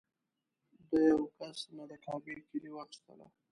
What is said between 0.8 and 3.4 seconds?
د یوه کس نه د کعبې کیلي واخیستله.